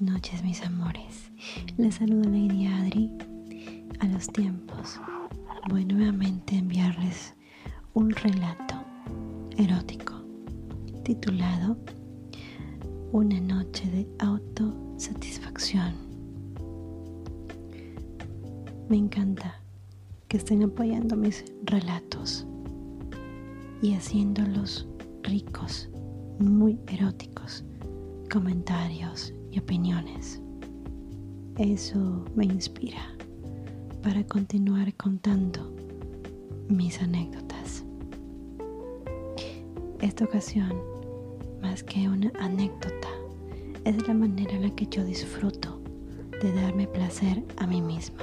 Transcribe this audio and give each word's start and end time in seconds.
Noches, 0.00 0.42
mis 0.42 0.60
amores. 0.62 1.30
Les 1.78 1.94
saluda 1.94 2.28
Lady 2.28 2.66
Adri. 2.66 3.10
A 4.00 4.06
los 4.06 4.26
tiempos, 4.26 5.00
voy 5.70 5.86
nuevamente 5.86 6.54
a 6.54 6.58
enviarles 6.58 7.34
un 7.94 8.10
relato 8.10 8.74
erótico 9.56 10.12
titulado 11.02 11.78
Una 13.12 13.40
noche 13.40 13.90
de 13.90 14.06
autosatisfacción. 14.18 15.94
Me 18.90 18.98
encanta 18.98 19.62
que 20.28 20.36
estén 20.36 20.62
apoyando 20.62 21.16
mis 21.16 21.42
relatos 21.62 22.46
y 23.80 23.94
haciéndolos 23.94 24.86
ricos, 25.22 25.88
muy 26.38 26.78
eróticos, 26.86 27.64
comentarios 28.30 29.32
opiniones. 29.58 30.40
Eso 31.58 32.24
me 32.34 32.44
inspira 32.44 33.16
para 34.02 34.24
continuar 34.26 34.92
contando 34.94 35.74
mis 36.68 37.00
anécdotas. 37.00 37.84
Esta 40.00 40.24
ocasión, 40.24 40.72
más 41.62 41.82
que 41.82 42.08
una 42.08 42.30
anécdota, 42.38 43.08
es 43.84 44.06
la 44.06 44.14
manera 44.14 44.52
en 44.52 44.62
la 44.62 44.70
que 44.74 44.86
yo 44.86 45.04
disfruto 45.04 45.80
de 46.42 46.52
darme 46.52 46.86
placer 46.86 47.42
a 47.56 47.66
mí 47.66 47.80
misma. 47.80 48.22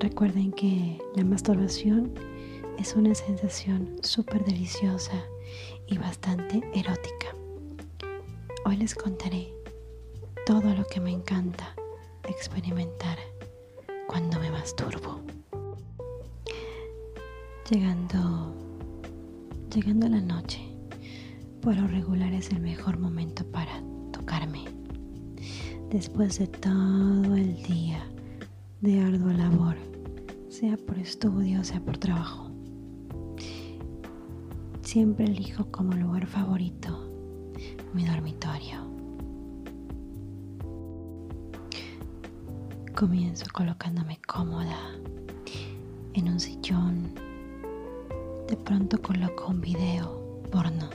Recuerden 0.00 0.52
que 0.52 0.98
la 1.14 1.24
masturbación 1.24 2.12
es 2.78 2.94
una 2.96 3.14
sensación 3.14 3.96
súper 4.02 4.44
deliciosa 4.44 5.24
y 5.86 5.98
bastante 5.98 6.62
erótica. 6.74 6.89
Hoy 8.70 8.76
les 8.76 8.94
contaré 8.94 9.52
todo 10.46 10.72
lo 10.76 10.84
que 10.86 11.00
me 11.00 11.10
encanta 11.10 11.74
experimentar 12.22 13.18
cuando 14.06 14.38
me 14.38 14.48
masturbo. 14.48 15.18
Llegando, 17.68 18.54
llegando 19.74 20.08
la 20.08 20.20
noche, 20.20 20.60
por 21.60 21.76
lo 21.76 21.88
regular 21.88 22.32
es 22.32 22.52
el 22.52 22.60
mejor 22.60 22.96
momento 22.96 23.44
para 23.44 23.82
tocarme. 24.12 24.66
Después 25.88 26.38
de 26.38 26.46
todo 26.46 27.34
el 27.34 27.60
día 27.64 28.08
de 28.82 29.00
ardua 29.00 29.32
labor, 29.32 29.76
sea 30.48 30.76
por 30.76 30.96
estudio, 30.96 31.64
sea 31.64 31.80
por 31.80 31.98
trabajo, 31.98 32.52
siempre 34.82 35.24
elijo 35.24 35.72
como 35.72 35.94
lugar 35.94 36.28
favorito 36.28 36.99
mi 37.92 38.04
dormitorio. 38.04 38.78
Comienzo 42.96 43.46
colocándome 43.52 44.20
cómoda 44.26 44.78
en 46.14 46.28
un 46.28 46.38
sillón. 46.38 47.12
De 48.48 48.56
pronto 48.56 49.00
coloco 49.00 49.48
un 49.48 49.60
video 49.60 50.42
porno, 50.52 50.88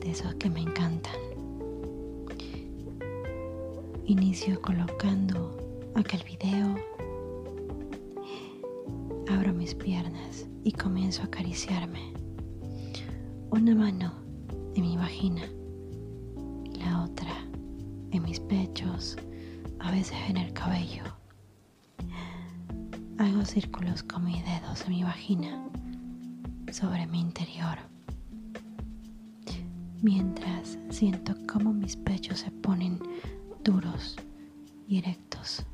de 0.00 0.10
esos 0.10 0.34
que 0.36 0.50
me 0.50 0.60
encantan. 0.60 1.14
Inicio 4.06 4.60
colocando 4.60 5.56
aquel 5.94 6.22
video. 6.24 6.74
Abro 9.30 9.52
mis 9.52 9.74
piernas 9.74 10.46
y 10.64 10.72
comienzo 10.72 11.22
a 11.22 11.26
acariciarme. 11.26 12.12
Una 13.50 13.74
mano 13.74 14.23
en 14.74 14.82
mi 14.82 14.96
vagina, 14.96 15.42
la 16.78 17.04
otra 17.04 17.32
en 18.10 18.22
mis 18.22 18.40
pechos, 18.40 19.16
a 19.80 19.90
veces 19.90 20.16
en 20.28 20.36
el 20.36 20.52
cabello. 20.52 21.02
Hago 23.18 23.44
círculos 23.44 24.02
con 24.02 24.24
mis 24.24 24.44
dedos 24.44 24.82
en 24.86 24.90
mi 24.90 25.04
vagina 25.04 25.68
sobre 26.72 27.06
mi 27.06 27.20
interior, 27.20 27.78
mientras 30.02 30.78
siento 30.90 31.34
cómo 31.50 31.72
mis 31.72 31.96
pechos 31.96 32.40
se 32.40 32.50
ponen 32.50 32.98
duros 33.62 34.16
y 34.88 34.98
erectos. 34.98 35.64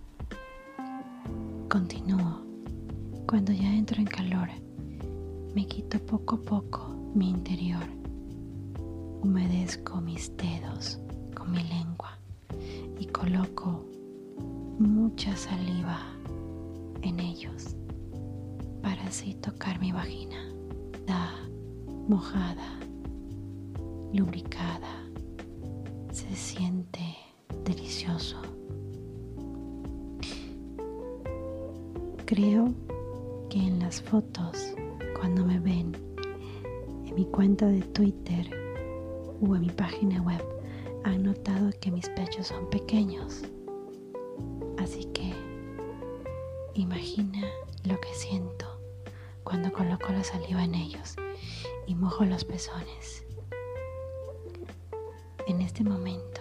Continúo. 1.69 2.41
Cuando 3.27 3.53
ya 3.53 3.73
entro 3.73 4.01
en 4.01 4.07
calor, 4.07 4.49
me 5.55 5.65
quito 5.67 5.99
poco 6.05 6.35
a 6.37 6.43
poco 6.43 6.89
mi 7.15 7.31
interior. 7.31 8.00
Humedezco 9.23 10.01
mis 10.01 10.35
dedos 10.37 10.99
con 11.35 11.53
mi 11.53 11.63
lengua 11.65 12.19
y 12.99 13.07
coloco 13.07 13.85
mucha 14.79 15.37
saliva 15.37 15.99
en 17.03 17.21
ellos 17.21 17.77
para 18.83 19.03
así 19.05 19.35
tocar 19.35 19.79
mi 19.79 19.93
vagina. 19.93 20.37
Da 21.07 21.31
mojada, 22.09 22.81
lubricada, 24.13 25.05
se 26.13 26.35
siente 26.35 27.17
delicioso. 27.65 28.41
Creo 32.25 32.73
que 33.51 33.59
en 33.59 33.81
las 33.81 34.01
fotos, 34.01 34.75
cuando 35.19 35.45
me 35.45 35.59
ven 35.59 35.93
en 37.05 37.15
mi 37.15 37.27
cuenta 37.27 37.67
de 37.67 37.83
Twitter 37.83 38.70
o 39.41 39.57
en 39.57 39.63
mi 39.63 39.71
página 39.71 40.21
web, 40.23 40.43
han 41.05 41.23
notado 41.23 41.71
que 41.81 41.91
mis 41.91 42.09
pechos 42.11 42.49
son 42.49 42.69
pequeños. 42.71 43.43
Así 44.79 45.05
que 45.07 45.33
imagina 46.75 47.47
lo 47.85 47.99
que 48.01 48.13
siento 48.15 48.81
cuando 49.45 49.73
coloco 49.73 50.13
la 50.13 50.25
saliva 50.25 50.65
en 50.65 50.75
ellos 50.75 51.17
y 51.87 51.95
mojo 51.95 52.25
los 52.25 52.45
pezones. 52.45 53.25
En 55.47 55.61
este 55.61 55.83
momento 55.83 56.41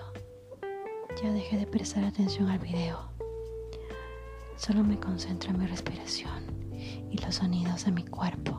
ya 1.22 1.31
dejé 1.31 1.57
de 1.57 1.68
prestar 1.68 2.04
atención 2.04 2.50
al 2.50 2.60
video. 2.60 3.00
Solo 4.57 4.84
me 4.84 5.00
concentro 5.00 5.52
en 5.52 5.60
mi 5.60 5.68
respiración 5.68 6.44
y 7.10 7.18
los 7.18 7.36
sonidos 7.36 7.86
de 7.86 7.92
mi 7.92 8.06
cuerpo, 8.06 8.57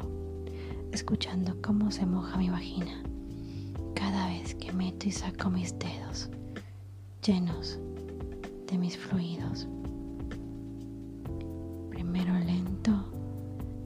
escuchando 0.93 1.57
cómo 1.63 1.91
se 1.91 2.07
moja 2.07 2.39
mi 2.39 2.49
vagina 2.49 3.03
que 4.61 4.73
meto 4.73 5.09
y 5.09 5.11
saco 5.11 5.51
mis 5.51 5.77
dedos 5.79 6.29
llenos 7.23 7.79
de 8.67 8.79
mis 8.79 8.97
fluidos. 8.97 9.67
Primero 11.91 12.33
lento 12.39 13.05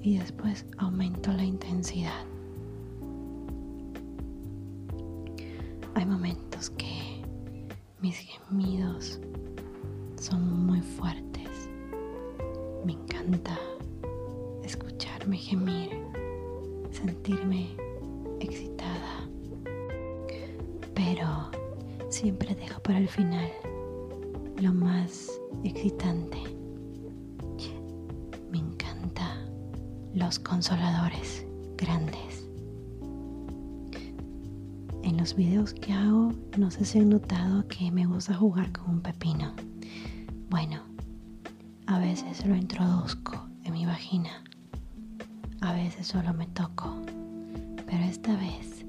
y 0.02 0.18
después 0.18 0.66
aumento 0.78 1.32
la 1.32 1.44
intensidad. 1.44 2.24
Hay 5.94 6.06
momentos 6.06 6.70
que 6.70 7.22
mis 8.00 8.16
gemidos 8.16 9.20
son 10.20 10.66
muy 10.66 10.80
fuertes. 10.80 11.68
Me 12.84 12.92
encanta 12.92 13.58
escucharme 14.62 15.38
gemir, 15.38 15.90
sentirme 16.90 17.76
siempre 22.24 22.54
dejo 22.54 22.80
para 22.80 22.96
el 22.96 23.06
final 23.06 23.50
lo 24.56 24.72
más 24.72 25.30
excitante. 25.62 26.38
Me 28.50 28.60
encanta 28.60 29.44
los 30.14 30.38
consoladores 30.38 31.46
grandes. 31.76 32.48
En 35.02 35.18
los 35.18 35.36
videos 35.36 35.74
que 35.74 35.92
hago, 35.92 36.32
no 36.56 36.70
sé 36.70 36.86
si 36.86 36.98
han 36.98 37.10
notado 37.10 37.68
que 37.68 37.90
me 37.92 38.06
gusta 38.06 38.32
jugar 38.32 38.72
con 38.72 38.88
un 38.88 39.00
pepino. 39.02 39.52
Bueno, 40.48 40.80
a 41.86 41.98
veces 41.98 42.46
lo 42.46 42.56
introduzco 42.56 43.50
en 43.64 43.74
mi 43.74 43.84
vagina. 43.84 44.42
A 45.60 45.74
veces 45.74 46.06
solo 46.06 46.32
me 46.32 46.46
toco. 46.46 47.02
Pero 47.84 48.02
esta 48.04 48.34
vez 48.36 48.86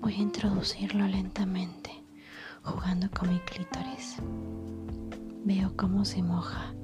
voy 0.00 0.14
a 0.14 0.18
introducirlo 0.18 1.08
lentamente, 1.08 1.98
jugando 2.68 3.08
con 3.10 3.30
mi 3.30 3.38
clítoris. 3.40 4.16
Veo 5.44 5.72
cómo 5.76 6.04
se 6.04 6.22
moja 6.22 6.74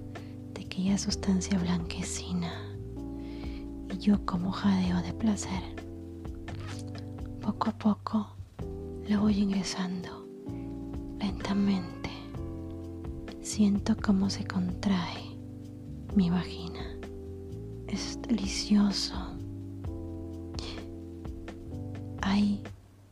de 0.54 0.62
aquella 0.62 0.96
sustancia 0.96 1.58
blanquecina 1.58 2.52
y 3.92 3.98
yo 3.98 4.25
como 4.25 4.50
jadeo 4.50 5.02
de 5.02 5.12
placer. 5.12 5.62
Poco 7.42 7.70
a 7.70 7.78
poco 7.78 8.36
lo 9.08 9.20
voy 9.20 9.38
ingresando 9.40 10.26
lentamente. 11.19 12.10
Siento 13.42 13.94
cómo 14.02 14.31
se 14.31 14.44
contrae 14.46 15.38
mi 16.14 16.31
vagina. 16.31 16.96
Es 17.88 18.19
delicioso. 18.22 19.14
Hay 22.22 22.62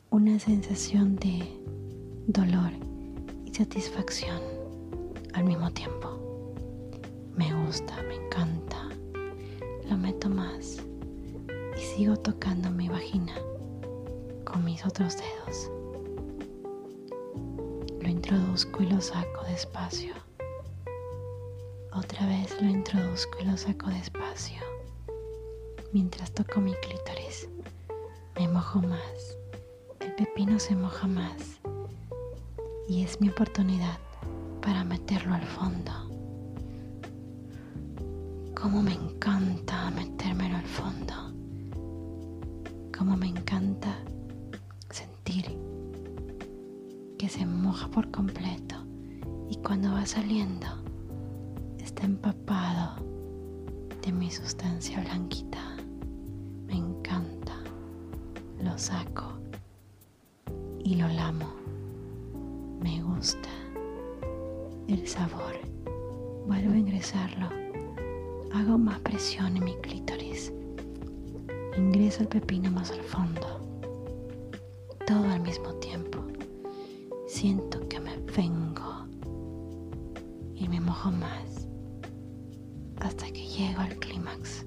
una 0.08 0.38
sensación 0.38 1.16
de 1.16 1.62
dolor 2.26 2.70
y 3.44 3.52
satisfacción 3.52 4.40
al 5.34 5.44
mismo 5.44 5.70
tiempo. 5.72 6.19
Me 7.34 7.52
gusta, 7.64 8.00
me 8.02 8.14
encanta. 8.14 8.88
Lo 9.88 9.96
meto 9.96 10.28
más 10.28 10.82
y 11.76 11.80
sigo 11.80 12.16
tocando 12.16 12.70
mi 12.70 12.88
vagina 12.88 13.34
con 14.44 14.64
mis 14.64 14.84
otros 14.86 15.16
dedos. 15.16 15.70
Lo 18.00 18.08
introduzco 18.08 18.82
y 18.82 18.86
lo 18.86 19.00
saco 19.00 19.44
despacio. 19.48 20.14
Otra 21.92 22.26
vez 22.26 22.60
lo 22.60 22.69
introduzco 22.69 23.38
y 23.40 23.44
lo 23.46 23.56
saco 23.56 23.88
despacio. 23.90 24.60
Mientras 25.92 26.32
toco 26.32 26.60
mi 26.60 26.72
clítoris, 26.74 27.48
me 28.38 28.48
mojo 28.48 28.80
más. 28.80 29.36
El 30.00 30.14
pepino 30.14 30.58
se 30.58 30.74
moja 30.74 31.06
más. 31.06 31.62
Y 32.93 33.05
es 33.05 33.23
mi 33.23 33.31
oportunidad 33.31 33.99
para 34.61 34.85
meterlo 34.85 35.33
al 35.33 35.47
fondo. 35.47 35.93
Cómo 38.55 38.83
me 38.83 38.93
encanta 38.93 39.91
metérmelo 39.93 40.59
al 40.59 40.67
fondo. 40.67 41.15
Cómo 42.94 43.17
me 43.17 43.29
encanta 43.29 43.97
sentir 44.91 45.59
que 47.19 47.31
se 47.31 47.47
moja 47.47 47.89
por 47.89 48.11
completo 48.11 48.77
y 49.49 49.56
cuando 49.56 49.93
va 49.93 50.05
saliendo 50.05 50.67
está 51.79 52.05
empapado 52.05 53.03
de 54.03 54.12
mi 54.12 54.31
sustancia 54.31 55.00
blanquita. 55.00 55.77
Me 56.67 56.75
encanta. 56.75 57.55
Lo 58.62 58.77
saco 58.77 59.33
y 60.85 60.97
lo 60.97 61.09
lamo. 61.09 61.62
Me 62.82 63.00
gusta 63.00 63.49
el 64.88 65.06
sabor. 65.06 65.55
Vuelvo 66.46 66.73
a 66.73 66.79
ingresarlo. 66.79 67.49
Hago 68.52 68.76
más 68.76 68.99
presión 69.00 69.56
en 69.56 69.64
mi 69.64 69.75
clítoris. 69.76 70.52
Ingreso 71.76 72.23
el 72.23 72.29
pepino 72.29 72.70
más 72.73 72.90
al 72.90 73.02
fondo. 73.02 73.61
Todo 75.06 75.25
al 75.31 75.40
mismo 75.40 75.75
tiempo. 75.75 76.19
Siento 77.29 77.87
que 77.88 78.00
me 78.00 78.17
vengo 78.37 79.06
y 80.55 80.67
me 80.69 80.81
mojo 80.81 81.12
más 81.12 81.69
hasta 83.00 83.26
que 83.26 83.46
llego 83.46 83.81
al 83.81 83.96
clímax. 83.96 84.67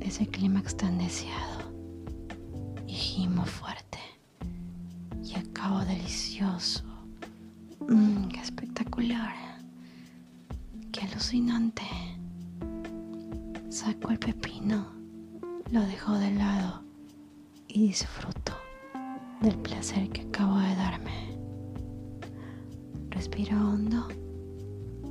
Ese 0.00 0.26
clímax 0.26 0.76
tan 0.76 0.98
deseado. 0.98 1.55
Y 17.76 17.88
disfruto 17.88 18.54
del 19.42 19.54
placer 19.58 20.08
que 20.08 20.22
acabo 20.22 20.58
de 20.58 20.74
darme. 20.76 21.36
Respiro 23.10 23.54
hondo 23.54 24.08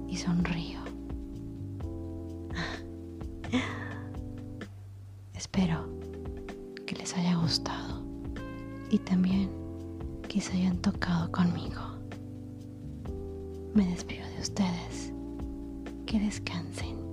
y 0.07 0.17
sonrío. 0.17 0.79
Espero 5.35 5.87
que 6.87 6.95
les 6.95 7.15
haya 7.15 7.35
gustado 7.35 8.03
y 8.89 8.97
también 8.97 9.51
que 10.27 10.41
se 10.41 10.53
hayan 10.53 10.79
tocado 10.79 11.31
conmigo. 11.31 11.81
Me 13.75 13.85
despido 13.85 14.27
de 14.27 14.39
ustedes. 14.41 15.13
Que 16.07 16.19
descansen. 16.19 17.04